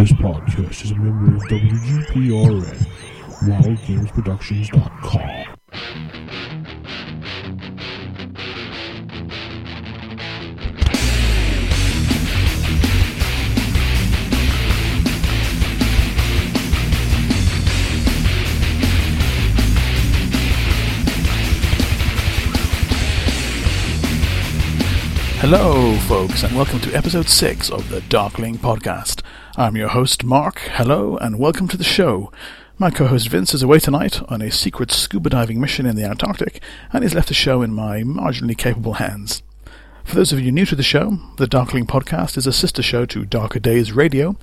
This 0.00 0.12
podcast 0.12 0.82
is 0.82 0.92
a 0.92 0.94
member 0.94 1.36
of 1.36 1.42
WGPRN, 1.42 2.86
WildGamesProductions.com. 3.42 5.56
Hello, 25.40 25.98
folks, 26.08 26.42
and 26.42 26.56
welcome 26.56 26.80
to 26.80 26.94
episode 26.94 27.28
6 27.28 27.70
of 27.70 27.90
the 27.90 28.00
Darkling 28.08 28.56
Podcast. 28.56 29.20
I'm 29.56 29.76
your 29.76 29.88
host, 29.88 30.22
Mark. 30.22 30.60
Hello, 30.60 31.16
and 31.16 31.36
welcome 31.36 31.66
to 31.68 31.76
the 31.76 31.82
show. 31.82 32.30
My 32.78 32.88
co 32.88 33.08
host 33.08 33.28
Vince 33.28 33.52
is 33.52 33.64
away 33.64 33.80
tonight 33.80 34.22
on 34.30 34.40
a 34.40 34.50
secret 34.50 34.92
scuba 34.92 35.28
diving 35.28 35.60
mission 35.60 35.86
in 35.86 35.96
the 35.96 36.04
Antarctic, 36.04 36.62
and 36.92 37.02
he's 37.02 37.16
left 37.16 37.26
the 37.26 37.34
show 37.34 37.60
in 37.60 37.74
my 37.74 38.02
marginally 38.02 38.56
capable 38.56 38.94
hands. 38.94 39.42
For 40.04 40.14
those 40.14 40.32
of 40.32 40.38
you 40.38 40.52
new 40.52 40.66
to 40.66 40.76
the 40.76 40.84
show, 40.84 41.18
the 41.36 41.48
Darkling 41.48 41.84
Podcast 41.84 42.36
is 42.36 42.46
a 42.46 42.52
sister 42.52 42.80
show 42.80 43.04
to 43.06 43.24
Darker 43.24 43.58
Days 43.58 43.90
Radio, 43.90 44.36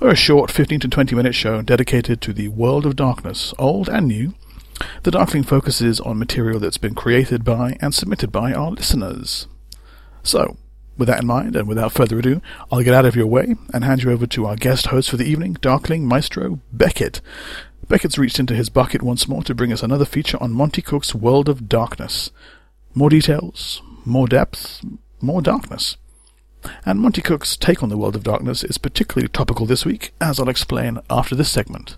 or 0.00 0.08
a 0.08 0.16
short 0.16 0.50
15 0.50 0.80
to 0.80 0.88
20 0.88 1.14
minute 1.14 1.36
show 1.36 1.62
dedicated 1.62 2.20
to 2.22 2.32
the 2.32 2.48
world 2.48 2.84
of 2.84 2.96
darkness, 2.96 3.54
old 3.60 3.88
and 3.88 4.08
new. 4.08 4.34
The 5.04 5.12
Darkling 5.12 5.44
focuses 5.44 6.00
on 6.00 6.18
material 6.18 6.58
that's 6.58 6.78
been 6.78 6.96
created 6.96 7.44
by 7.44 7.76
and 7.80 7.94
submitted 7.94 8.32
by 8.32 8.52
our 8.52 8.72
listeners. 8.72 9.46
So, 10.24 10.56
with 10.98 11.08
that 11.08 11.20
in 11.20 11.26
mind, 11.26 11.56
and 11.56 11.68
without 11.68 11.92
further 11.92 12.18
ado, 12.18 12.42
I'll 12.70 12.82
get 12.82 12.94
out 12.94 13.06
of 13.06 13.16
your 13.16 13.26
way 13.26 13.54
and 13.72 13.84
hand 13.84 14.02
you 14.02 14.10
over 14.10 14.26
to 14.26 14.46
our 14.46 14.56
guest 14.56 14.88
host 14.88 15.08
for 15.08 15.16
the 15.16 15.24
evening, 15.24 15.56
Darkling 15.60 16.06
Maestro 16.06 16.60
Beckett. 16.72 17.20
Beckett's 17.88 18.18
reached 18.18 18.38
into 18.38 18.54
his 18.54 18.68
bucket 18.68 19.02
once 19.02 19.26
more 19.26 19.42
to 19.44 19.54
bring 19.54 19.72
us 19.72 19.82
another 19.82 20.04
feature 20.04 20.36
on 20.42 20.52
Monte 20.52 20.82
Cook's 20.82 21.14
World 21.14 21.48
of 21.48 21.68
Darkness. 21.68 22.30
More 22.94 23.08
details, 23.08 23.80
more 24.04 24.26
depth, 24.26 24.84
more 25.22 25.40
darkness. 25.40 25.96
And 26.84 26.98
Monte 27.00 27.22
Cook's 27.22 27.56
take 27.56 27.82
on 27.82 27.88
the 27.88 27.96
World 27.96 28.16
of 28.16 28.24
Darkness 28.24 28.64
is 28.64 28.76
particularly 28.76 29.28
topical 29.28 29.64
this 29.64 29.86
week, 29.86 30.12
as 30.20 30.38
I'll 30.38 30.48
explain 30.48 30.98
after 31.08 31.34
this 31.34 31.50
segment. 31.50 31.96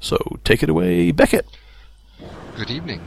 So 0.00 0.38
take 0.42 0.62
it 0.62 0.70
away, 0.70 1.12
Beckett. 1.12 1.46
Good 2.56 2.70
evening. 2.70 3.00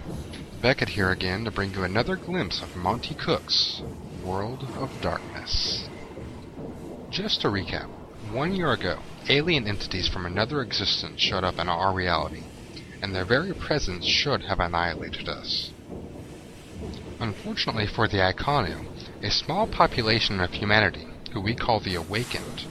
Beckett 0.61 0.89
here 0.89 1.09
again 1.09 1.43
to 1.45 1.51
bring 1.51 1.73
you 1.73 1.83
another 1.83 2.15
glimpse 2.15 2.61
of 2.61 2.75
Monte 2.75 3.15
Cook's 3.15 3.81
World 4.23 4.69
of 4.75 4.91
Darkness. 5.01 5.89
Just 7.09 7.41
to 7.41 7.47
recap, 7.47 7.87
one 8.21 8.53
year 8.53 8.71
ago, 8.71 8.99
alien 9.29 9.67
entities 9.67 10.07
from 10.07 10.27
another 10.27 10.61
existence 10.61 11.19
showed 11.19 11.43
up 11.43 11.57
in 11.57 11.67
our 11.67 11.91
reality, 11.91 12.43
and 13.01 13.15
their 13.15 13.25
very 13.25 13.55
presence 13.55 14.05
should 14.05 14.43
have 14.43 14.59
annihilated 14.59 15.27
us. 15.27 15.73
Unfortunately 17.19 17.87
for 17.87 18.07
the 18.07 18.17
Iconnu, 18.17 18.85
a 19.23 19.31
small 19.31 19.65
population 19.65 20.39
of 20.39 20.53
humanity, 20.53 21.07
who 21.33 21.41
we 21.41 21.55
call 21.55 21.79
the 21.79 21.95
Awakened, 21.95 22.61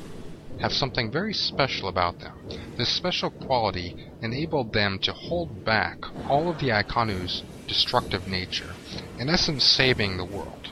have 0.58 0.72
something 0.72 1.10
very 1.10 1.34
special 1.34 1.88
about 1.88 2.20
them. 2.20 2.34
This 2.76 2.90
special 2.90 3.30
quality 3.30 3.96
enabled 4.22 4.72
them 4.72 5.00
to 5.02 5.12
hold 5.12 5.64
back 5.64 5.98
all 6.28 6.48
of 6.48 6.58
the 6.58 6.68
Iconnu's 6.68 7.42
destructive 7.66 8.26
nature, 8.28 8.76
in 9.18 9.28
essence 9.28 9.64
saving 9.64 10.16
the 10.16 10.24
world. 10.24 10.68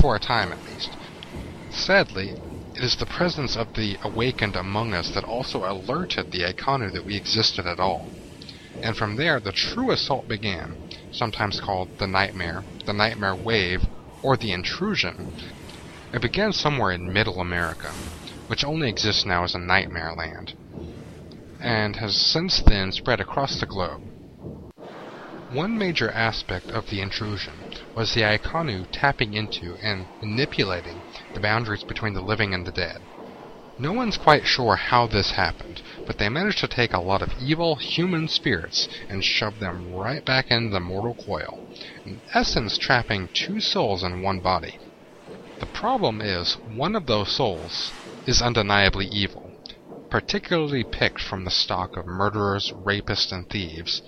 For 0.00 0.16
a 0.16 0.20
time 0.20 0.52
at 0.52 0.62
least. 0.64 0.96
Sadly, 1.70 2.36
it 2.74 2.82
is 2.82 2.96
the 2.96 3.06
presence 3.06 3.56
of 3.56 3.74
the 3.74 3.98
awakened 4.02 4.56
among 4.56 4.94
us 4.94 5.10
that 5.10 5.24
also 5.24 5.64
alerted 5.64 6.30
the 6.30 6.44
Iconnu 6.44 6.90
that 6.92 7.04
we 7.04 7.16
existed 7.16 7.66
at 7.66 7.78
all. 7.78 8.10
And 8.80 8.96
from 8.96 9.16
there, 9.16 9.38
the 9.38 9.52
true 9.52 9.90
assault 9.90 10.26
began, 10.26 10.78
sometimes 11.10 11.60
called 11.60 11.90
the 11.98 12.06
Nightmare, 12.06 12.64
the 12.86 12.92
Nightmare 12.92 13.36
Wave, 13.36 13.86
or 14.22 14.36
the 14.36 14.52
Intrusion. 14.52 15.26
It 16.12 16.22
began 16.22 16.52
somewhere 16.52 16.90
in 16.90 17.12
Middle 17.12 17.40
America, 17.40 17.94
which 18.46 18.64
only 18.64 18.88
exists 18.88 19.24
now 19.24 19.44
as 19.44 19.54
a 19.54 19.58
nightmare 19.58 20.14
land, 20.14 20.54
and 21.60 21.96
has 21.96 22.16
since 22.16 22.62
then 22.62 22.92
spread 22.92 23.20
across 23.20 23.60
the 23.60 23.66
globe. 23.66 24.11
One 25.54 25.76
major 25.76 26.10
aspect 26.10 26.70
of 26.70 26.86
the 26.86 27.02
intrusion 27.02 27.66
was 27.94 28.14
the 28.14 28.22
Iconnu 28.24 28.86
tapping 28.90 29.34
into 29.34 29.76
and 29.82 30.08
manipulating 30.18 31.04
the 31.34 31.40
boundaries 31.40 31.84
between 31.84 32.14
the 32.14 32.22
living 32.22 32.54
and 32.54 32.66
the 32.66 32.72
dead. 32.72 33.06
No 33.76 33.92
one's 33.92 34.16
quite 34.16 34.46
sure 34.46 34.76
how 34.76 35.06
this 35.06 35.32
happened, 35.32 35.82
but 36.06 36.16
they 36.16 36.30
managed 36.30 36.60
to 36.60 36.68
take 36.68 36.94
a 36.94 37.02
lot 37.02 37.20
of 37.20 37.34
evil 37.38 37.76
human 37.76 38.28
spirits 38.28 38.88
and 39.10 39.22
shove 39.22 39.58
them 39.58 39.84
right 39.84 40.24
back 40.24 40.50
into 40.50 40.70
the 40.70 40.80
mortal 40.80 41.14
coil, 41.14 41.60
in 42.02 42.22
essence 42.32 42.78
trapping 42.78 43.28
two 43.34 43.60
souls 43.60 44.02
in 44.02 44.22
one 44.22 44.40
body. 44.40 44.78
The 45.60 45.66
problem 45.66 46.22
is, 46.22 46.54
one 46.64 46.96
of 46.96 47.04
those 47.04 47.30
souls 47.30 47.92
is 48.24 48.40
undeniably 48.40 49.04
evil, 49.04 49.52
particularly 50.08 50.84
picked 50.84 51.20
from 51.20 51.44
the 51.44 51.50
stock 51.50 51.94
of 51.98 52.06
murderers, 52.06 52.72
rapists, 52.74 53.30
and 53.30 53.46
thieves, 53.50 54.00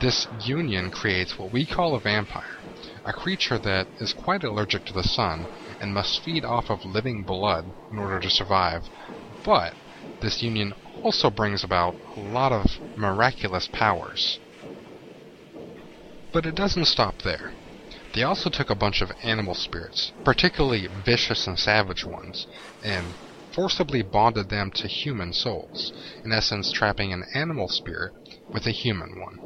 this 0.00 0.26
union 0.30 0.90
creates 0.90 1.38
what 1.38 1.52
we 1.52 1.64
call 1.64 1.94
a 1.94 2.00
vampire, 2.00 2.66
a 3.04 3.12
creature 3.12 3.58
that 3.58 3.88
is 3.98 4.12
quite 4.12 4.42
allergic 4.44 4.84
to 4.84 4.92
the 4.92 5.04
sun 5.04 5.46
and 5.80 5.94
must 5.94 6.20
feed 6.22 6.44
off 6.44 6.68
of 6.68 6.84
living 6.84 7.24
blood 7.24 7.72
in 7.90 7.96
order 7.98 8.18
to 8.20 8.28
survive. 8.28 8.90
But 9.44 9.76
this 10.20 10.42
union 10.42 10.74
also 11.02 11.30
brings 11.30 11.62
about 11.64 11.96
a 12.16 12.20
lot 12.20 12.52
of 12.52 12.80
miraculous 12.94 13.68
powers. 13.68 14.40
But 16.32 16.44
it 16.44 16.56
doesn't 16.56 16.86
stop 16.86 17.22
there. 17.22 17.54
They 18.12 18.22
also 18.24 18.50
took 18.50 18.68
a 18.68 18.74
bunch 18.74 19.00
of 19.00 19.12
animal 19.22 19.54
spirits, 19.54 20.12
particularly 20.24 20.88
vicious 20.90 21.46
and 21.46 21.58
savage 21.58 22.04
ones, 22.04 22.46
and 22.82 23.16
forcibly 23.54 24.02
bonded 24.02 24.48
them 24.50 24.72
to 24.72 24.88
human 24.88 25.32
souls, 25.32 25.92
in 26.24 26.32
essence 26.32 26.70
trapping 26.72 27.12
an 27.12 27.24
animal 27.34 27.68
spirit 27.68 28.12
with 28.52 28.66
a 28.66 28.72
human 28.72 29.18
one. 29.20 29.38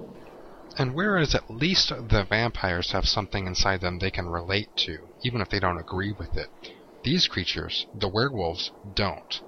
And 0.77 0.95
whereas 0.95 1.35
at 1.35 1.51
least 1.51 1.89
the 1.89 2.25
vampires 2.25 2.93
have 2.93 3.09
something 3.09 3.47
inside 3.47 3.81
them 3.81 3.99
they 3.99 4.11
can 4.11 4.29
relate 4.29 4.77
to, 4.79 4.99
even 5.23 5.41
if 5.41 5.49
they 5.49 5.61
don't 5.61 5.79
agree 5.79 6.13
with 6.13 6.37
it, 6.37 6.49
these 7.03 7.29
creatures, 7.29 7.87
the 7.95 8.09
werewolves, 8.09 8.71
don't. 8.95 9.41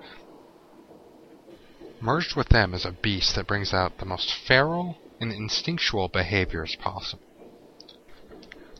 Merged 2.00 2.34
with 2.34 2.48
them 2.48 2.74
is 2.74 2.84
a 2.84 2.92
beast 2.92 3.36
that 3.36 3.46
brings 3.46 3.72
out 3.72 3.98
the 3.98 4.04
most 4.04 4.32
feral 4.32 4.98
and 5.20 5.32
instinctual 5.32 6.08
behaviors 6.08 6.74
possible. 6.76 7.22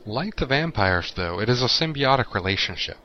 Like 0.05 0.35
the 0.35 0.45
vampires, 0.45 1.13
though, 1.15 1.39
it 1.39 1.47
is 1.47 1.61
a 1.61 1.67
symbiotic 1.67 2.33
relationship, 2.33 2.97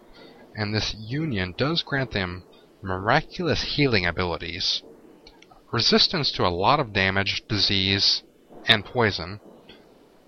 and 0.57 0.75
this 0.75 0.95
union 0.95 1.55
does 1.57 1.83
grant 1.83 2.11
them 2.11 2.43
miraculous 2.83 3.77
healing 3.77 4.05
abilities, 4.07 4.83
resistance 5.71 6.33
to 6.33 6.47
a 6.47 6.49
lot 6.49 6.81
of 6.81 6.93
damage, 6.93 7.47
disease, 7.47 8.23
and 8.69 8.85
poison, 8.85 9.41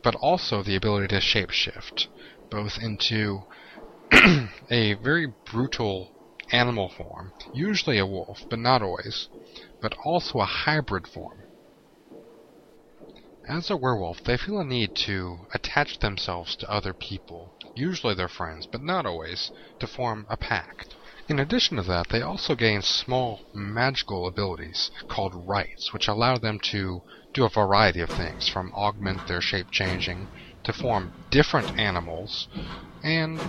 but 0.02 0.14
also 0.16 0.62
the 0.62 0.74
ability 0.74 1.06
to 1.06 1.20
shapeshift, 1.20 2.06
both 2.50 2.78
into 2.78 3.42
a 4.70 4.94
very 4.94 5.34
brutal 5.44 6.10
animal 6.50 6.88
form, 6.88 7.32
usually 7.52 7.98
a 7.98 8.06
wolf, 8.06 8.44
but 8.48 8.58
not 8.58 8.82
always, 8.82 9.28
but 9.80 9.94
also 10.04 10.40
a 10.40 10.46
hybrid 10.46 11.06
form. 11.06 11.44
As 13.48 13.70
a 13.70 13.76
werewolf, 13.76 14.22
they 14.24 14.36
feel 14.36 14.58
a 14.58 14.64
need 14.64 14.94
to 15.06 15.46
attach 15.52 15.98
themselves 15.98 16.56
to 16.56 16.70
other 16.70 16.94
people, 16.94 17.52
usually 17.74 18.14
their 18.14 18.28
friends, 18.28 18.66
but 18.66 18.82
not 18.82 19.06
always, 19.06 19.50
to 19.78 19.86
form 19.86 20.26
a 20.28 20.36
pack. 20.36 20.86
In 21.30 21.38
addition 21.38 21.76
to 21.76 21.84
that, 21.84 22.08
they 22.08 22.22
also 22.22 22.56
gain 22.56 22.82
small 22.82 23.38
magical 23.54 24.26
abilities 24.26 24.90
called 25.06 25.32
rites, 25.46 25.92
which 25.92 26.08
allow 26.08 26.36
them 26.36 26.58
to 26.72 27.02
do 27.32 27.44
a 27.44 27.48
variety 27.48 28.00
of 28.00 28.10
things, 28.10 28.48
from 28.48 28.72
augment 28.74 29.28
their 29.28 29.40
shape 29.40 29.70
changing, 29.70 30.26
to 30.64 30.72
form 30.72 31.12
different 31.30 31.78
animals, 31.78 32.48
and 33.04 33.40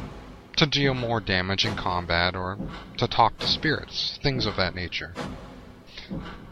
to 0.58 0.68
deal 0.68 0.94
more 0.94 1.20
damage 1.20 1.66
in 1.66 1.76
combat, 1.76 2.36
or 2.36 2.60
to 3.00 3.08
talk 3.08 3.40
to 3.40 3.48
spirits, 3.48 4.20
things 4.22 4.46
of 4.46 4.58
that 4.58 4.76
nature. 4.76 5.16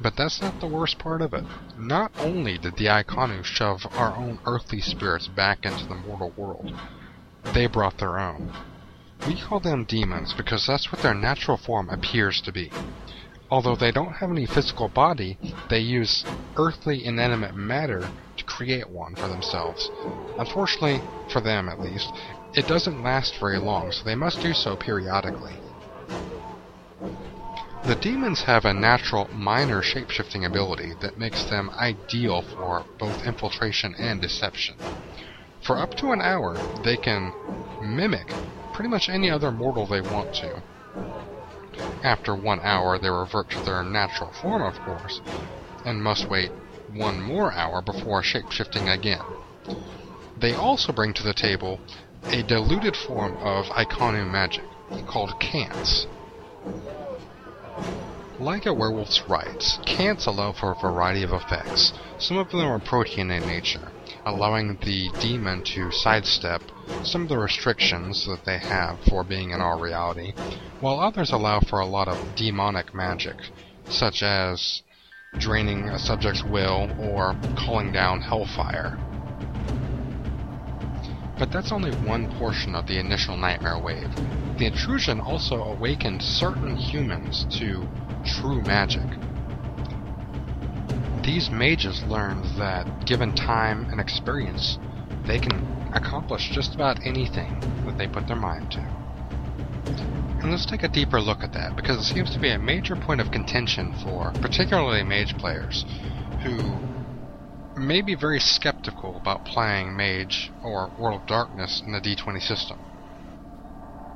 But 0.02 0.16
that's 0.16 0.42
not 0.42 0.60
the 0.60 0.66
worst 0.66 0.98
part 0.98 1.22
of 1.22 1.36
it. 1.36 1.46
Not 1.78 2.12
only 2.18 2.58
did 2.58 2.76
the 2.76 2.90
Iconnu 2.90 3.44
shove 3.44 3.86
our 3.92 4.16
own 4.16 4.40
earthly 4.46 4.82
spirits 4.82 5.28
back 5.28 5.64
into 5.64 5.86
the 5.86 5.94
mortal 5.94 6.34
world, 6.36 6.74
they 7.54 7.68
brought 7.68 8.00
their 8.00 8.18
own. 8.18 8.52
We 9.26 9.36
call 9.36 9.60
them 9.60 9.84
demons 9.84 10.34
because 10.38 10.66
that's 10.66 10.92
what 10.92 11.02
their 11.02 11.14
natural 11.14 11.58
form 11.58 11.90
appears 11.90 12.40
to 12.42 12.52
be. 12.54 12.72
Although 13.50 13.76
they 13.76 13.92
don't 13.92 14.14
have 14.14 14.32
any 14.32 14.46
physical 14.46 14.88
body, 14.88 15.38
they 15.70 15.80
use 15.80 16.26
earthly 16.56 17.04
inanimate 17.04 17.54
matter 17.54 18.14
to 18.38 18.44
create 18.46 18.90
one 18.90 19.16
for 19.16 19.28
themselves. 19.28 19.90
Unfortunately, 20.38 21.04
for 21.28 21.42
them 21.42 21.68
at 21.68 21.82
least, 21.82 22.14
it 22.54 22.66
doesn't 22.66 23.04
last 23.04 23.36
very 23.40 23.60
long, 23.60 23.92
so 23.92 24.04
they 24.06 24.16
must 24.16 24.40
do 24.42 24.54
so 24.54 24.78
periodically. 24.78 25.60
The 27.86 27.96
demons 27.96 28.44
have 28.44 28.66
a 28.66 28.74
natural 28.74 29.28
minor 29.32 29.82
shapeshifting 29.82 30.46
ability 30.46 30.94
that 31.02 31.18
makes 31.18 31.44
them 31.50 31.70
ideal 31.72 32.42
for 32.42 32.86
both 32.98 33.26
infiltration 33.26 33.96
and 33.98 34.22
deception. 34.22 34.76
For 35.64 35.78
up 35.78 35.96
to 35.96 36.12
an 36.12 36.22
hour, 36.22 36.62
they 36.84 36.98
can 36.98 37.34
mimic 37.82 38.34
pretty 38.80 38.90
much 38.90 39.10
any 39.10 39.30
other 39.30 39.52
mortal 39.52 39.86
they 39.86 40.00
want 40.00 40.34
to. 40.34 40.64
After 42.02 42.34
one 42.34 42.62
hour, 42.62 42.98
they 42.98 43.10
revert 43.10 43.50
to 43.50 43.62
their 43.66 43.84
natural 43.84 44.32
form, 44.42 44.62
of 44.62 44.80
course, 44.86 45.20
and 45.84 46.02
must 46.02 46.30
wait 46.30 46.50
one 46.94 47.20
more 47.20 47.52
hour 47.52 47.82
before 47.82 48.22
shapeshifting 48.22 48.90
again. 48.90 49.20
They 50.40 50.54
also 50.54 50.94
bring 50.94 51.14
to 51.16 51.24
the 51.24 51.34
table 51.34 51.82
a 52.32 52.42
diluted 52.44 52.96
form 52.96 53.36
of 53.44 53.66
Iconnu 53.66 54.32
magic 54.32 54.64
called 55.10 55.38
Cants. 55.42 56.08
Like 58.40 58.66
a 58.66 58.74
werewolf's 58.74 59.22
rites, 59.28 59.78
Cants 59.86 60.26
allow 60.26 60.54
for 60.54 60.72
a 60.72 60.80
variety 60.80 61.24
of 61.24 61.34
effects. 61.34 61.92
Some 62.18 62.38
of 62.38 62.50
them 62.50 62.62
are 62.62 62.80
protean 62.80 63.30
in 63.30 63.46
nature, 63.46 63.92
allowing 64.26 64.78
the 64.84 65.10
demon 65.20 65.64
to 65.64 65.92
sidestep 65.92 66.62
some 67.04 67.24
of 67.24 67.30
the 67.30 67.38
restrictions 67.38 68.26
that 68.26 68.46
they 68.46 68.58
have 68.58 69.00
for 69.10 69.24
being 69.24 69.52
in 69.52 69.62
our 69.62 69.80
reality, 69.80 70.34
while 70.80 71.00
others 71.00 71.32
allow 71.32 71.60
for 71.60 71.80
a 71.80 71.86
lot 71.86 72.08
of 72.08 72.36
demonic 72.36 72.94
magic, 72.94 73.36
such 73.90 74.24
as 74.24 74.82
draining 75.38 75.90
a 75.90 76.00
subject's 76.00 76.44
will 76.44 76.90
or 77.00 77.36
calling 77.56 77.92
down 77.92 78.22
hellfire. 78.22 78.98
But 81.38 81.52
that's 81.52 81.72
only 81.72 81.92
one 82.06 82.30
portion 82.38 82.76
of 82.76 82.88
the 82.88 83.00
initial 83.00 83.38
nightmare 83.38 83.80
wave. 83.80 84.14
The 84.58 84.66
intrusion 84.66 85.22
also 85.22 85.64
awakened 85.64 86.22
certain 86.22 86.76
humans 86.76 87.46
to 87.60 87.88
true 88.26 88.62
magic. 88.64 89.08
These 91.24 91.50
mages 91.50 92.02
learned 92.04 92.46
that, 92.58 93.06
given 93.06 93.36
time 93.36 93.88
and 93.92 94.00
experience, 94.00 94.80
they 95.26 95.40
can 95.40 95.66
accomplish 95.94 96.50
just 96.50 96.76
about 96.76 97.06
anything 97.06 97.60
that 97.86 97.98
they 97.98 98.08
put 98.08 98.28
their 98.28 98.36
mind 98.36 98.72
to. 98.72 98.80
And 100.42 100.52
let's 100.52 100.66
take 100.66 100.84
a 100.84 100.88
deeper 100.88 101.20
look 101.20 101.44
at 101.44 101.54
that, 101.54 101.76
because 101.76 101.98
it 101.98 102.14
seems 102.14 102.32
to 102.32 102.40
be 102.40 102.50
a 102.50 102.58
major 102.58 102.96
point 102.96 103.20
of 103.22 103.32
contention 103.32 103.94
for 104.04 104.32
particularly 104.42 105.04
mage 105.04 105.38
players 105.38 105.86
who 106.44 106.78
may 107.78 108.02
be 108.02 108.16
very 108.16 108.40
skeptical 108.40 109.18
about 109.18 109.46
playing 109.46 109.96
Mage 109.96 110.52
or 110.64 110.92
World 110.98 111.22
of 111.22 111.28
Darkness 111.28 111.82
in 111.86 111.92
the 111.92 112.02
D20 112.02 112.42
system. 112.42 112.80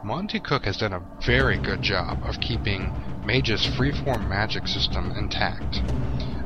Monte 0.04 0.40
Cook 0.42 0.66
has 0.66 0.78
done 0.78 0.94
a 0.94 1.02
very 1.26 1.58
good 1.58 1.82
job 1.82 2.20
of 2.24 2.40
keeping 2.42 2.94
Mage's 3.26 3.66
freeform 3.66 4.28
magic 4.28 4.68
system 4.68 5.12
intact. 5.12 5.82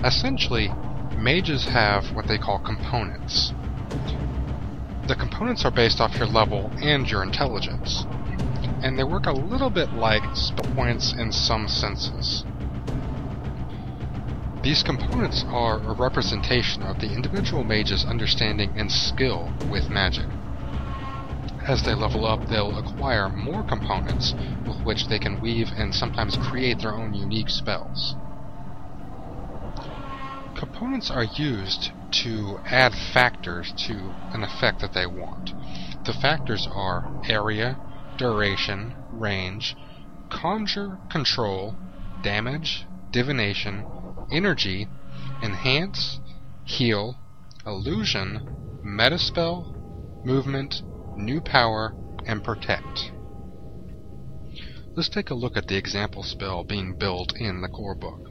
Essentially, 0.04 0.72
mages 1.18 1.66
have 1.66 2.06
what 2.16 2.28
they 2.28 2.38
call 2.38 2.60
components. 2.60 3.52
The 5.08 5.16
components 5.16 5.66
are 5.66 5.72
based 5.72 6.00
off 6.00 6.16
your 6.18 6.28
level 6.28 6.72
and 6.82 7.10
your 7.10 7.24
intelligence, 7.24 8.06
and 8.84 8.98
they 8.98 9.04
work 9.04 9.26
a 9.26 9.32
little 9.32 9.72
bit 9.72 9.94
like 9.94 10.24
spell 10.36 10.72
points 10.76 11.14
in 11.14 11.32
some 11.32 11.68
senses. 11.68 12.46
These 14.62 14.84
components 14.84 15.46
are 15.48 15.80
a 15.80 15.94
representation 15.94 16.84
of 16.84 17.00
the 17.00 17.12
individual 17.12 17.64
mage's 17.64 18.06
understanding 18.06 18.74
and 18.78 18.92
skill 18.92 19.52
with 19.72 19.90
magic. 19.90 20.26
As 21.68 21.82
they 21.84 21.96
level 21.96 22.26
up, 22.26 22.48
they'll 22.48 22.78
acquire 22.78 23.30
more 23.30 23.64
components 23.64 24.36
with 24.68 24.78
which 24.84 25.08
they 25.08 25.20
can 25.20 25.42
weave 25.42 25.72
and 25.76 25.94
sometimes 25.94 26.38
create 26.38 26.80
their 26.80 26.94
own 26.94 27.14
unique 27.14 27.50
spells. 27.50 28.16
Components 30.58 31.12
are 31.12 31.24
used 31.24 31.92
to 32.10 32.60
add 32.66 32.92
factors 33.14 33.72
to 33.78 33.94
an 34.34 34.44
effect 34.44 34.82
that 34.82 34.92
they 34.94 35.06
want. 35.06 35.54
The 36.06 36.14
factors 36.14 36.68
are 36.72 37.22
area, 37.30 37.78
duration, 38.18 38.96
range, 39.12 39.76
conjure, 40.32 40.98
control, 41.12 41.76
damage, 42.24 42.88
divination, 43.12 43.86
energy, 44.32 44.88
enhance, 45.44 46.20
heal, 46.64 47.18
illusion, 47.66 48.82
metaspell, 48.84 49.76
movement, 50.26 50.82
new 51.16 51.40
power, 51.40 51.94
and 52.26 52.44
protect. 52.44 53.12
Let's 54.96 55.10
take 55.10 55.30
a 55.30 55.36
look 55.36 55.56
at 55.56 55.68
the 55.68 55.78
example 55.78 56.24
spell 56.24 56.64
being 56.64 56.98
built 56.98 57.38
in 57.38 57.62
the 57.62 57.68
core 57.68 57.94
book. 57.94 58.28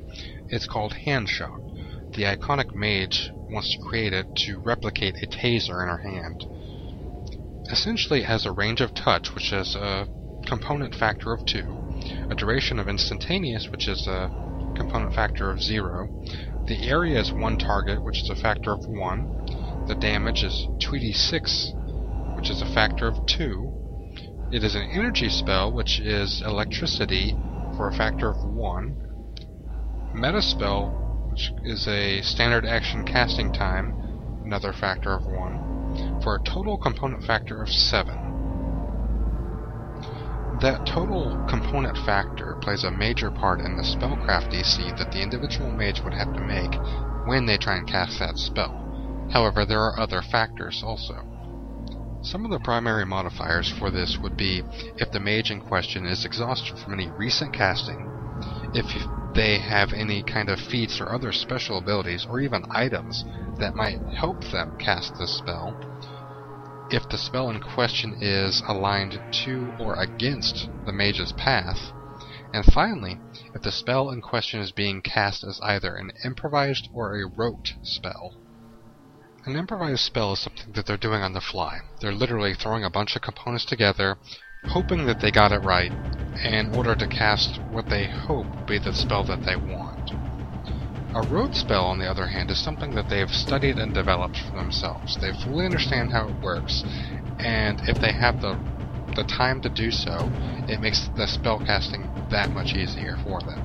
It's 0.49 0.67
called 0.67 0.93
Handshock. 1.07 1.66
The 2.17 2.25
iconic 2.25 2.75
mage 2.75 3.31
wants 3.51 3.71
to 3.73 3.83
create 3.83 4.15
it 4.15 4.35
to 4.47 4.59
replicate 4.61 5.23
a 5.23 5.27
taser 5.27 5.83
in 5.83 5.89
her 5.89 5.99
hand. 5.99 6.47
Essentially, 7.71 8.21
it 8.21 8.27
has 8.27 8.47
a 8.47 8.53
range 8.53 8.81
of 8.81 8.95
touch, 8.95 9.35
which 9.35 9.53
is 9.53 9.75
a 9.75 10.09
component 10.47 10.95
factor 10.95 11.35
of 11.35 11.45
2, 11.45 12.29
a 12.31 12.35
duration 12.35 12.79
of 12.79 12.89
instantaneous, 12.89 13.69
which 13.71 13.87
is 13.87 14.07
a 14.07 14.31
component 14.75 15.15
factor 15.15 15.51
of 15.51 15.63
0, 15.63 16.09
the 16.67 16.89
area 16.89 17.21
is 17.21 17.33
1 17.33 17.59
target, 17.59 18.03
which 18.03 18.23
is 18.23 18.31
a 18.31 18.35
factor 18.35 18.73
of 18.73 18.87
1, 18.87 19.87
the 19.87 19.95
damage 19.95 20.43
is 20.43 20.67
2d6, 20.81 22.37
which 22.37 22.49
is 22.49 22.63
a 22.63 22.67
factor 22.67 23.07
of 23.07 23.27
2, 23.27 24.49
it 24.53 24.65
is 24.65 24.75
an 24.75 24.89
energy 24.91 25.29
spell, 25.29 25.71
which 25.71 26.01
is 26.01 26.43
electricity, 26.47 27.37
for 27.77 27.89
a 27.89 27.93
factor 27.93 28.31
of 28.31 28.43
1, 28.43 28.97
Metaspell, 30.15 31.06
which 31.37 31.53
is 31.65 31.87
a 31.87 32.23
standard 32.23 32.65
action 32.65 33.05
casting 33.05 33.53
time, 33.53 33.93
another 34.43 34.73
factor 34.73 35.13
of 35.13 35.27
1, 35.27 36.23
for 36.23 36.37
a 36.37 36.43
total 36.45 36.79
component 36.79 37.23
factor 37.25 37.63
of 37.63 37.69
7. 37.69 38.15
That 40.63 40.87
total 40.87 41.45
component 41.47 41.99
factor 42.07 42.57
plays 42.63 42.85
a 42.85 42.91
major 42.91 43.31
part 43.31 43.61
in 43.61 43.77
the 43.77 43.83
spellcraft 43.83 44.51
DC 44.51 44.97
that 44.97 45.13
the 45.13 45.21
individual 45.21 45.71
mage 45.71 46.01
would 46.03 46.15
have 46.15 46.33
to 46.33 46.41
make 46.41 46.73
when 47.27 47.45
they 47.45 47.59
try 47.59 47.77
and 47.77 47.87
cast 47.87 48.19
that 48.19 48.39
spell. 48.39 49.29
However, 49.31 49.67
there 49.67 49.83
are 49.83 50.01
other 50.01 50.23
factors 50.23 50.83
also. 50.83 51.21
Some 52.23 52.47
of 52.47 52.51
the 52.51 52.61
primary 52.61 53.05
modifiers 53.05 53.71
for 53.79 53.91
this 53.91 54.17
would 54.23 54.39
be 54.39 54.63
if 54.97 55.13
the 55.13 55.21
mage 55.21 55.51
in 55.51 55.61
question 55.61 56.07
is 56.07 56.25
exhausted 56.25 56.79
from 56.79 56.95
any 56.95 57.11
recent 57.11 57.53
casting, 57.53 58.09
if 58.73 58.87
they 59.37 59.59
have 59.59 59.93
any 59.93 60.23
kind 60.23 60.49
of 60.49 60.59
feats 60.59 60.99
or 60.99 61.15
other 61.15 61.31
special 61.31 61.77
abilities, 61.77 62.25
or 62.27 62.41
even 62.41 62.65
items 62.71 63.23
that 63.59 63.75
might 63.75 63.99
help 64.19 64.41
them 64.51 64.75
cast 64.79 65.19
this 65.19 65.37
spell, 65.37 65.77
if 66.89 67.07
the 67.07 67.19
spell 67.19 67.51
in 67.51 67.61
question 67.61 68.17
is 68.19 68.63
aligned 68.67 69.21
to 69.31 69.75
or 69.79 69.95
against 70.01 70.69
the 70.87 70.93
mage's 70.93 71.33
path, 71.33 71.93
and 72.51 72.65
finally, 72.65 73.21
if 73.53 73.61
the 73.61 73.71
spell 73.71 74.09
in 74.09 74.23
question 74.23 74.59
is 74.61 74.73
being 74.73 75.03
cast 75.03 75.45
as 75.45 75.61
either 75.63 75.95
an 75.97 76.11
improvised 76.25 76.89
or 76.93 77.15
a 77.15 77.27
rote 77.27 77.75
spell. 77.83 78.37
An 79.45 79.55
improvised 79.55 80.01
spell 80.01 80.33
is 80.33 80.41
something 80.41 80.73
that 80.73 80.87
they're 80.87 80.97
doing 80.97 81.23
on 81.23 81.35
the 81.35 81.41
fly. 81.43 81.81
They're 82.01 82.15
literally 82.15 82.55
throwing 82.55 82.85
a 82.85 82.91
bunch 82.91 83.15
of 83.15 83.23
components 83.23 83.67
together, 83.67 84.17
hoping 84.69 85.07
that 85.07 85.21
they 85.21 85.31
got 85.31 85.53
it 85.53 85.63
right, 85.63 85.93
in 86.45 86.75
order 86.75 86.95
to 86.95 87.07
cast 87.07 87.61
what 87.71 87.89
they 87.89 88.07
hope 88.07 88.47
be 88.67 88.79
the 88.79 88.93
spell 88.93 89.25
that 89.25 89.45
they 89.45 89.57
want. 89.57 90.11
A 91.15 91.23
rote 91.29 91.55
spell, 91.55 91.85
on 91.85 91.99
the 91.99 92.11
other 92.11 92.27
hand, 92.27 92.51
is 92.51 92.63
something 92.63 92.95
that 92.95 93.09
they've 93.09 93.31
studied 93.31 93.79
and 93.79 93.95
developed 93.95 94.39
for 94.39 94.57
themselves. 94.57 95.17
They 95.17 95.33
fully 95.33 95.65
understand 95.65 96.13
how 96.13 96.29
it 96.29 96.43
works, 96.43 96.85
and 97.39 97.81
if 97.89 97.99
they 97.99 98.13
have 98.13 98.41
the 98.41 98.59
the 99.15 99.25
time 99.25 99.63
to 99.63 99.71
do 99.71 99.91
so, 99.91 100.31
it 100.69 100.81
makes 100.81 101.09
the 101.17 101.25
spellcasting 101.25 102.29
that 102.31 102.51
much 102.51 102.75
easier 102.75 103.17
for 103.25 103.41
them. 103.41 103.63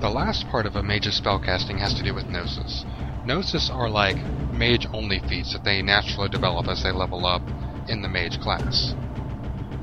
The 0.00 0.10
last 0.10 0.48
part 0.48 0.66
of 0.66 0.74
a 0.74 0.82
mage's 0.82 1.20
spellcasting 1.20 1.78
has 1.78 1.94
to 1.94 2.02
do 2.02 2.12
with 2.12 2.26
Gnosis. 2.26 2.84
Gnosis 3.24 3.70
are 3.70 3.88
like 3.88 4.16
mage-only 4.52 5.20
feats 5.28 5.52
that 5.52 5.62
they 5.62 5.80
naturally 5.80 6.28
develop 6.28 6.66
as 6.66 6.82
they 6.82 6.90
level 6.90 7.24
up 7.24 7.42
in 7.88 8.02
the 8.02 8.08
mage 8.08 8.40
class. 8.40 8.94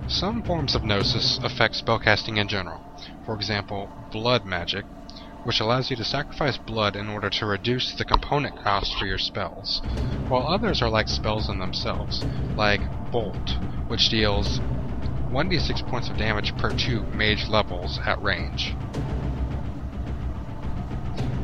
Some 0.09 0.41
forms 0.41 0.73
of 0.73 0.85
Gnosis 0.85 1.37
affect 1.43 1.75
spellcasting 1.75 2.37
in 2.37 2.47
general. 2.47 2.81
For 3.25 3.35
example, 3.35 3.89
blood 4.09 4.45
magic, 4.45 4.85
which 5.43 5.59
allows 5.59 5.89
you 5.89 5.97
to 5.97 6.05
sacrifice 6.05 6.57
blood 6.57 6.95
in 6.95 7.09
order 7.09 7.29
to 7.29 7.45
reduce 7.45 7.93
the 7.93 8.05
component 8.05 8.63
cost 8.63 8.95
for 8.97 9.05
your 9.05 9.17
spells, 9.17 9.81
while 10.29 10.47
others 10.47 10.81
are 10.81 10.89
like 10.89 11.09
spells 11.09 11.49
in 11.49 11.59
themselves, 11.59 12.23
like 12.55 12.79
Bolt, 13.11 13.57
which 13.89 14.07
deals 14.07 14.59
1d6 15.29 15.85
points 15.89 16.09
of 16.09 16.15
damage 16.15 16.55
per 16.55 16.71
2 16.71 17.03
mage 17.13 17.49
levels 17.49 17.99
at 18.05 18.21
range. 18.21 18.75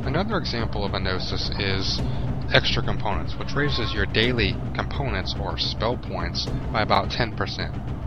Another 0.05 0.37
example 0.37 0.85
of 0.85 0.93
a 0.93 0.99
Gnosis 1.01 1.49
is 1.59 2.01
extra 2.53 2.81
components, 2.81 3.37
which 3.37 3.55
raises 3.55 3.93
your 3.93 4.05
daily 4.05 4.55
components 4.73 5.35
or 5.37 5.57
spell 5.57 5.97
points 5.97 6.45
by 6.71 6.81
about 6.81 7.09
10%. 7.09 8.02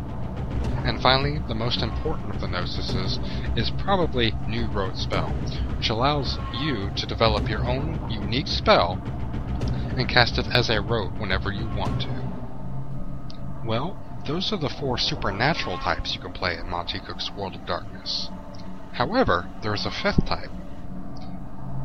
And 0.87 1.03
finally, 1.03 1.41
the 1.49 1.55
most 1.55 1.83
important 1.83 2.33
of 2.33 2.41
the 2.41 2.47
Gnosises 2.47 3.19
is 3.59 3.71
probably 3.71 4.33
New 4.49 4.67
Rote 4.69 4.97
Spell, 4.97 5.31
which 5.77 5.91
allows 5.91 6.39
you 6.61 6.91
to 6.95 7.07
develop 7.07 7.49
your 7.49 7.65
own 7.65 8.09
unique 8.09 8.47
spell 8.47 8.97
and 9.97 10.09
cast 10.09 10.39
it 10.39 10.47
as 10.55 10.71
a 10.71 10.81
rote 10.81 11.13
whenever 11.19 11.51
you 11.51 11.67
want 11.77 12.03
to. 12.03 13.67
Well, 13.67 13.99
those 14.27 14.53
are 14.53 14.59
the 14.59 14.69
four 14.69 14.97
supernatural 14.97 15.79
types 15.79 16.15
you 16.15 16.21
can 16.21 16.33
play 16.33 16.57
in 16.57 16.71
Monte 16.71 17.01
Cook's 17.01 17.33
World 17.33 17.57
of 17.57 17.67
Darkness. 17.67 18.31
However, 18.93 19.49
there 19.63 19.75
is 19.75 19.87
a 19.87 19.91
fifth 19.91 20.25
type. 20.25 20.53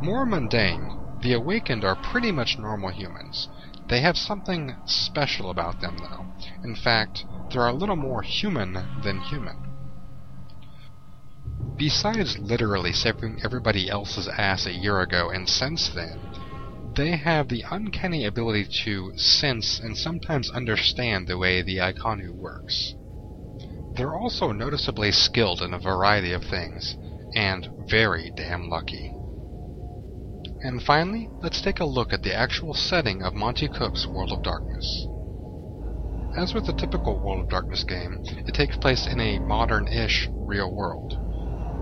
More 0.04 0.28
mundane, 0.28 0.96
the 1.22 1.34
Awakened 1.34 1.84
are 1.84 1.96
pretty 1.96 2.32
much 2.32 2.60
normal 2.60 2.90
humans. 2.90 3.48
They 3.92 4.00
have 4.00 4.18
something 4.18 4.78
special 4.86 5.50
about 5.50 5.82
them, 5.82 5.98
though. 5.98 6.26
In 6.64 6.76
fact, 6.78 7.26
they're 7.52 7.68
a 7.68 7.74
little 7.74 7.98
more 7.98 8.22
human 8.22 8.72
than 9.04 9.20
human. 9.20 9.58
Besides 11.76 12.40
literally 12.40 12.94
saving 12.94 13.42
everybody 13.44 13.90
else's 13.90 14.30
ass 14.30 14.66
a 14.66 14.72
year 14.72 15.02
ago 15.02 15.30
and 15.30 15.50
since 15.50 15.90
then, 15.90 16.22
they 16.96 17.18
have 17.18 17.50
the 17.50 17.66
uncanny 17.70 18.24
ability 18.24 18.70
to 18.86 19.12
sense 19.18 19.82
and 19.82 19.98
sometimes 19.98 20.50
understand 20.52 21.28
the 21.28 21.38
way 21.38 21.62
the 21.62 21.80
Iconnu 21.80 22.32
works. 22.34 22.96
They're 23.98 24.16
also 24.16 24.54
noticeably 24.54 25.12
skilled 25.12 25.62
in 25.62 25.74
a 25.74 25.80
variety 25.80 26.32
of 26.32 26.46
things, 26.46 26.96
and 27.36 27.68
very 27.90 28.32
damn 28.38 28.70
lucky. 28.70 29.21
And 30.64 30.82
finally, 30.84 31.28
let's 31.42 31.62
take 31.62 31.80
a 31.80 31.86
look 31.86 32.14
at 32.14 32.22
the 32.22 32.36
actual 32.36 32.76
setting 32.76 33.24
of 33.24 33.34
Monte 33.34 33.68
Cook's 33.70 34.06
World 34.06 34.32
of 34.32 34.44
Darkness. 34.44 35.08
As 36.38 36.54
with 36.54 36.68
the 36.68 36.74
typical 36.74 37.20
World 37.20 37.42
of 37.42 37.50
Darkness 37.50 37.84
game, 37.84 38.20
it 38.48 38.54
takes 38.54 38.78
place 38.78 39.08
in 39.08 39.20
a 39.20 39.40
modern-ish 39.40 40.30
real 40.32 40.72
world, 40.72 41.18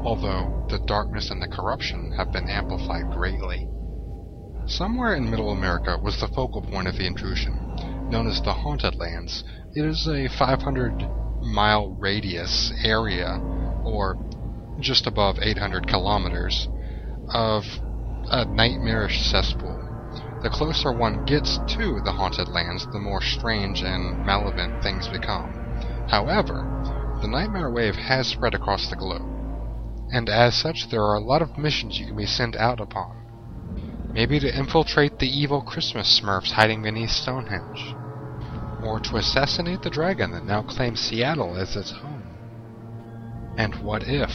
although 0.03 0.65
the 0.69 0.79
darkness 0.87 1.29
and 1.29 1.41
the 1.41 1.47
corruption 1.47 2.13
have 2.15 2.31
been 2.31 2.49
amplified 2.49 3.11
greatly. 3.11 3.67
Somewhere 4.65 5.13
in 5.13 5.29
Middle 5.29 5.51
America 5.51 5.97
was 6.01 6.19
the 6.19 6.27
focal 6.29 6.61
point 6.61 6.87
of 6.87 6.95
the 6.97 7.05
intrusion, 7.05 7.59
known 8.09 8.27
as 8.27 8.41
the 8.41 8.53
Haunted 8.53 8.95
Lands. 8.95 9.43
It 9.75 9.83
is 9.83 10.07
a 10.07 10.29
500 10.29 11.05
mile 11.41 11.97
radius 11.99 12.71
area, 12.83 13.39
or 13.83 14.17
just 14.79 15.05
above 15.05 15.37
800 15.41 15.85
kilometers, 15.85 16.69
of 17.33 17.65
a 18.31 18.45
nightmarish 18.45 19.29
cesspool. 19.29 19.77
The 20.43 20.49
closer 20.49 20.91
one 20.91 21.25
gets 21.25 21.57
to 21.57 22.01
the 22.05 22.11
haunted 22.11 22.47
lands, 22.47 22.85
the 22.91 22.99
more 22.99 23.21
strange 23.21 23.81
and 23.81 24.25
malevolent 24.25 24.81
things 24.81 25.07
become. 25.07 25.51
However, 26.07 26.63
the 27.21 27.27
nightmare 27.27 27.69
wave 27.69 27.95
has 27.95 28.27
spread 28.27 28.53
across 28.53 28.89
the 28.89 28.95
globe, 28.95 29.27
and 30.11 30.29
as 30.29 30.55
such, 30.55 30.89
there 30.89 31.03
are 31.03 31.15
a 31.15 31.23
lot 31.23 31.41
of 31.41 31.57
missions 31.57 31.99
you 31.99 32.05
can 32.07 32.15
be 32.15 32.25
sent 32.25 32.55
out 32.55 32.79
upon. 32.79 33.15
Maybe 34.13 34.39
to 34.39 34.57
infiltrate 34.57 35.19
the 35.19 35.27
evil 35.27 35.61
Christmas 35.61 36.19
smurfs 36.19 36.51
hiding 36.51 36.81
beneath 36.83 37.11
Stonehenge, 37.11 37.95
or 38.83 38.99
to 39.01 39.17
assassinate 39.17 39.81
the 39.81 39.89
dragon 39.89 40.31
that 40.31 40.45
now 40.45 40.61
claims 40.61 40.99
Seattle 40.99 41.57
as 41.57 41.75
its 41.75 41.91
home. 41.91 42.23
And 43.57 43.75
what 43.83 44.03
if 44.07 44.31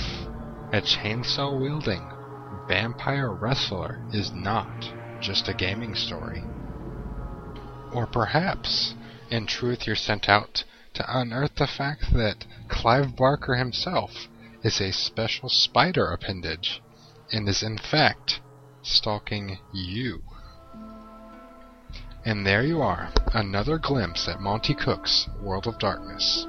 a 0.73 0.81
chainsaw 0.83 1.59
wielding 1.59 2.14
vampire 2.69 3.31
wrestler 3.31 4.01
is 4.13 4.33
not 4.33 4.91
just 5.21 5.49
a 5.49 5.55
gaming 5.55 5.95
story? 5.95 6.43
Or 7.93 8.07
perhaps, 8.07 8.95
in 9.31 9.47
truth, 9.47 9.87
you're 9.87 9.97
sent 9.97 10.29
out 10.29 10.65
to 10.95 11.21
unearth 11.21 11.57
the 11.57 11.67
fact 11.67 12.13
that 12.13 12.45
Clive 12.69 13.17
Barker 13.17 13.55
himself 13.55 14.29
is 14.63 14.81
a 14.81 14.93
special 14.93 15.49
spider 15.49 16.07
appendage 16.13 16.83
and 17.33 17.49
is 17.49 17.63
in 17.63 17.79
fact 17.79 18.41
stalking 18.83 19.59
you. 19.73 20.23
And 22.25 22.47
there 22.47 22.63
you 22.63 22.81
are, 22.81 23.13
another 23.35 23.79
glimpse 23.79 24.29
at 24.29 24.41
Monte 24.41 24.75
Cook's 24.75 25.29
World 25.43 25.67
of 25.67 25.79
Darkness. 25.79 26.47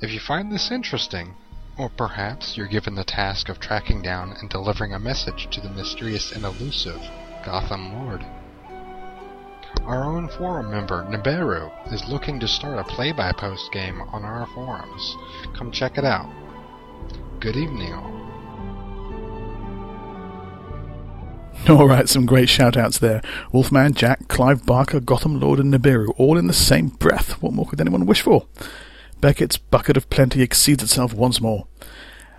If 0.00 0.10
you 0.10 0.18
find 0.18 0.50
this 0.50 0.72
interesting, 0.72 1.36
or 1.78 1.88
perhaps 1.88 2.56
you're 2.56 2.68
given 2.68 2.94
the 2.94 3.04
task 3.04 3.48
of 3.48 3.58
tracking 3.58 4.00
down 4.02 4.34
and 4.40 4.48
delivering 4.48 4.94
a 4.94 4.98
message 4.98 5.48
to 5.50 5.60
the 5.60 5.70
mysterious 5.70 6.32
and 6.32 6.44
elusive 6.44 7.00
Gotham 7.44 7.92
Lord. 8.04 8.24
Our 9.82 10.04
own 10.04 10.28
forum 10.28 10.70
member, 10.70 11.04
Nibiru, 11.04 11.70
is 11.92 12.08
looking 12.08 12.38
to 12.40 12.48
start 12.48 12.78
a 12.78 12.84
play-by-post 12.84 13.72
game 13.72 14.00
on 14.00 14.24
our 14.24 14.46
forums. 14.54 15.16
Come 15.56 15.72
check 15.72 15.98
it 15.98 16.04
out. 16.04 16.32
Good 17.40 17.56
evening, 17.56 17.92
all. 17.92 18.14
Alright, 21.68 22.08
some 22.08 22.24
great 22.24 22.48
shout 22.48 22.76
outs 22.76 22.98
there. 22.98 23.20
Wolfman, 23.52 23.94
Jack, 23.94 24.28
Clive 24.28 24.64
Barker, 24.64 25.00
Gotham 25.00 25.40
Lord, 25.40 25.58
and 25.58 25.74
Nibiru, 25.74 26.14
all 26.18 26.38
in 26.38 26.46
the 26.46 26.52
same 26.52 26.88
breath. 26.88 27.42
What 27.42 27.52
more 27.52 27.66
could 27.66 27.80
anyone 27.80 28.06
wish 28.06 28.22
for? 28.22 28.46
Beckett's 29.24 29.56
bucket 29.56 29.96
of 29.96 30.10
plenty 30.10 30.42
exceeds 30.42 30.82
itself 30.82 31.14
once 31.14 31.40
more. 31.40 31.66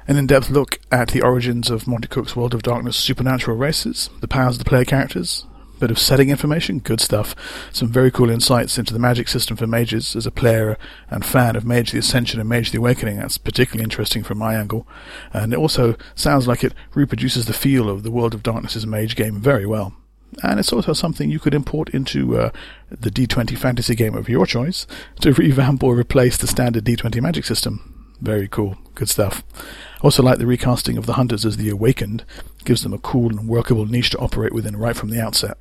An 0.08 0.18
in 0.18 0.27
depth 0.27 0.51
look 0.51 0.80
at 0.92 1.08
the 1.08 1.22
origins 1.24 1.72
of 1.72 1.88
Monte 1.88 2.10
Cook's 2.10 2.36
World 2.36 2.54
of 2.54 2.62
Darkness 2.62 2.96
supernatural 2.96 3.58
races, 3.58 4.12
the 4.22 4.27
powers 4.27 4.58
of 4.58 4.60
the 4.60 4.70
player 4.70 4.86
characters, 4.86 5.48
a 5.75 5.80
bit 5.80 5.89
of 5.89 5.98
setting 5.98 6.30
information, 6.30 6.77
good 6.77 7.01
stuff. 7.01 7.36
Some 7.74 7.88
very 7.88 8.12
cool 8.12 8.30
insights 8.30 8.77
into 8.77 8.94
the 8.94 9.00
magic 9.00 9.27
system 9.30 9.58
for 9.58 9.65
mages 9.65 10.15
as 10.15 10.27
a 10.27 10.32
player 10.32 10.77
and 11.10 11.25
fan 11.25 11.56
of 11.56 11.65
Mage 11.65 11.92
the 11.92 11.98
Ascension 11.98 12.39
and 12.39 12.48
Mage 12.48 12.70
the 12.70 12.77
Awakening. 12.77 13.18
That's 13.18 13.39
particularly 13.39 13.84
interesting 13.84 14.22
from 14.22 14.38
my 14.38 14.54
angle. 14.54 14.88
And 15.34 15.54
it 15.54 15.58
also 15.58 15.96
sounds 16.13 16.48
like 16.48 16.63
it 16.63 16.75
reproduces 16.94 17.48
the 17.48 17.54
feel 17.54 17.89
of 17.89 18.04
the 18.04 18.12
World 18.12 18.36
of 18.36 18.44
Darkness's 18.44 18.86
Mage 18.86 19.15
game 19.15 19.42
very 19.42 19.65
well. 19.65 19.96
And 20.44 20.60
it's 20.60 20.74
also 20.74 20.94
something 20.94 21.30
you 21.30 21.39
could 21.39 21.54
import 21.54 21.89
into 21.89 22.38
uh, 22.38 22.50
the 22.89 23.10
D20 23.10 23.58
fantasy 23.58 23.96
game 23.96 24.15
of 24.15 24.30
your 24.30 24.46
choice 24.46 24.86
to 25.22 25.34
revamp 25.34 25.84
or 25.84 25.96
replace 25.96 26.38
the 26.38 26.48
standard 26.48 26.86
D20 26.86 27.22
magic 27.22 27.46
system. 27.46 27.92
Very 28.22 28.48
cool. 28.48 28.77
Good 28.96 29.10
stuff. 29.10 29.44
Also 30.01 30.24
like 30.24 30.38
the 30.38 30.46
recasting 30.46 30.98
of 30.98 31.06
the 31.06 31.13
Hunters 31.13 31.46
as 31.46 31.58
the 31.58 31.70
Awakened. 31.70 32.25
Gives 32.63 32.84
them 32.84 32.94
a 32.94 32.98
cool 32.98 33.30
and 33.30 33.48
workable 33.48 33.86
niche 33.86 34.12
to 34.12 34.18
operate 34.20 34.54
within 34.54 34.77
right 34.77 34.96
from 34.96 35.10
the 35.10 35.22
outset. 35.22 35.58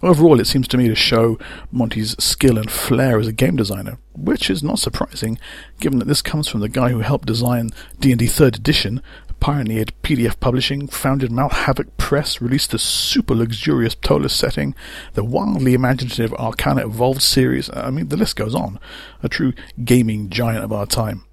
Overall, 0.00 0.38
it 0.38 0.46
seems 0.46 0.68
to 0.68 0.76
me 0.76 0.86
to 0.86 0.94
show 0.94 1.38
Monte's 1.72 2.14
skill 2.20 2.56
and 2.56 2.70
flair 2.70 3.18
as 3.18 3.26
a 3.26 3.32
game 3.32 3.56
designer, 3.56 3.98
which 4.14 4.48
is 4.48 4.62
not 4.62 4.78
surprising, 4.78 5.40
given 5.80 5.98
that 5.98 6.04
this 6.04 6.22
comes 6.22 6.46
from 6.46 6.60
the 6.60 6.68
guy 6.68 6.90
who 6.90 7.00
helped 7.00 7.26
design 7.26 7.70
D&D 7.98 8.26
3rd 8.26 8.56
Edition, 8.56 9.02
pioneered 9.40 9.92
PDF 10.02 10.38
publishing, 10.40 10.88
founded 10.88 11.30
Malhavoc 11.30 11.96
Press, 11.96 12.40
released 12.40 12.70
the 12.72 12.78
super 12.78 13.34
luxurious 13.34 13.94
Ptolus 13.94 14.32
setting, 14.32 14.74
the 15.14 15.24
wildly 15.24 15.74
imaginative 15.74 16.32
Arcana 16.34 16.84
Evolved 16.86 17.22
series, 17.22 17.70
uh, 17.70 17.82
I 17.86 17.90
mean, 17.90 18.08
the 18.08 18.16
list 18.16 18.36
goes 18.36 18.54
on. 18.54 18.78
A 19.22 19.28
true 19.28 19.52
gaming 19.84 20.30
giant 20.30 20.64
of 20.64 20.72
our 20.72 20.86
time. 20.86 21.24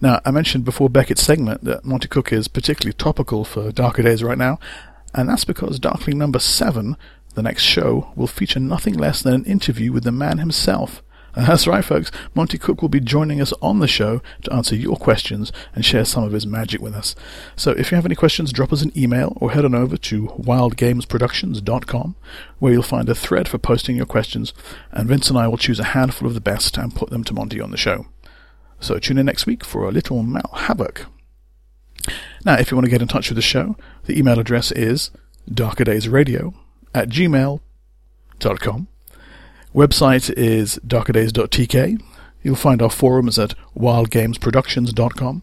Now, 0.00 0.20
I 0.24 0.30
mentioned 0.30 0.64
before 0.64 0.90
Beckett's 0.90 1.22
segment 1.22 1.64
that 1.64 1.84
Monte 1.84 2.08
Cook 2.08 2.32
is 2.32 2.48
particularly 2.48 2.92
topical 2.92 3.44
for 3.44 3.70
darker 3.70 4.02
days 4.02 4.22
right 4.22 4.38
now, 4.38 4.58
and 5.14 5.28
that's 5.28 5.44
because 5.44 5.78
Darkling 5.78 6.18
number 6.18 6.38
7 6.38 6.96
the 7.34 7.42
next 7.42 7.62
show 7.62 8.12
will 8.14 8.26
feature 8.26 8.60
nothing 8.60 8.94
less 8.94 9.22
than 9.22 9.34
an 9.34 9.44
interview 9.44 9.92
with 9.92 10.04
the 10.04 10.12
man 10.12 10.38
himself. 10.38 11.02
And 11.34 11.46
that's 11.46 11.66
right, 11.66 11.84
folks. 11.84 12.10
Monte 12.34 12.58
Cook 12.58 12.82
will 12.82 12.90
be 12.90 13.00
joining 13.00 13.40
us 13.40 13.54
on 13.62 13.78
the 13.78 13.88
show 13.88 14.20
to 14.44 14.52
answer 14.52 14.76
your 14.76 14.96
questions 14.96 15.50
and 15.74 15.84
share 15.84 16.04
some 16.04 16.24
of 16.24 16.32
his 16.32 16.46
magic 16.46 16.80
with 16.80 16.94
us. 16.94 17.14
So 17.56 17.70
if 17.72 17.90
you 17.90 17.96
have 17.96 18.04
any 18.04 18.14
questions, 18.14 18.52
drop 18.52 18.72
us 18.72 18.82
an 18.82 18.92
email 18.96 19.36
or 19.40 19.52
head 19.52 19.64
on 19.64 19.74
over 19.74 19.96
to 19.96 20.26
wildgamesproductions.com 20.38 22.16
where 22.58 22.72
you'll 22.72 22.82
find 22.82 23.08
a 23.08 23.14
thread 23.14 23.48
for 23.48 23.58
posting 23.58 23.96
your 23.96 24.06
questions 24.06 24.52
and 24.90 25.08
Vince 25.08 25.30
and 25.30 25.38
I 25.38 25.48
will 25.48 25.56
choose 25.56 25.80
a 25.80 25.84
handful 25.84 26.28
of 26.28 26.34
the 26.34 26.40
best 26.40 26.76
and 26.76 26.94
put 26.94 27.10
them 27.10 27.24
to 27.24 27.34
Monte 27.34 27.60
on 27.60 27.70
the 27.70 27.76
show. 27.76 28.06
So 28.78 28.98
tune 28.98 29.18
in 29.18 29.26
next 29.26 29.46
week 29.46 29.64
for 29.64 29.88
a 29.88 29.92
little 29.92 30.22
Malhavoc. 30.22 31.06
Now, 32.44 32.54
if 32.58 32.70
you 32.70 32.76
want 32.76 32.86
to 32.86 32.90
get 32.90 33.00
in 33.00 33.08
touch 33.08 33.28
with 33.28 33.36
the 33.36 33.42
show, 33.42 33.76
the 34.04 34.18
email 34.18 34.40
address 34.40 34.72
is 34.72 35.10
darkerdaysradio 35.48 36.52
at 36.94 37.08
gmail.com. 37.08 38.88
Website 39.74 40.30
is 40.36 40.78
darkerdays.tk. 40.86 42.02
You'll 42.42 42.56
find 42.56 42.82
our 42.82 42.90
forums 42.90 43.38
at 43.38 43.54
wildgamesproductions.com. 43.76 45.42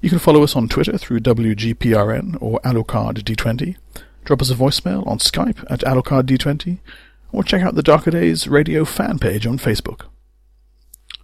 You 0.00 0.08
can 0.08 0.18
follow 0.18 0.42
us 0.42 0.56
on 0.56 0.68
Twitter 0.68 0.96
through 0.96 1.20
WGPRN 1.20 2.38
or 2.40 2.58
AlucardD20. 2.60 3.76
Drop 4.24 4.42
us 4.42 4.50
a 4.50 4.54
voicemail 4.54 5.06
on 5.06 5.18
Skype 5.18 5.64
at 5.70 5.80
AlucardD20 5.80 6.78
or 7.32 7.44
check 7.44 7.62
out 7.62 7.74
the 7.74 7.82
Darker 7.82 8.10
Days 8.10 8.48
radio 8.48 8.84
fan 8.84 9.18
page 9.18 9.46
on 9.46 9.58
Facebook. 9.58 10.06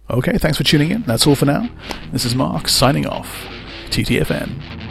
Okay, 0.09 0.37
thanks 0.37 0.57
for 0.57 0.63
tuning 0.63 0.91
in. 0.91 1.01
That's 1.03 1.27
all 1.27 1.35
for 1.35 1.45
now. 1.45 1.69
This 2.13 2.23
is 2.23 2.35
Mark 2.35 2.69
signing 2.69 3.05
off. 3.05 3.45
TTFN. 3.89 4.86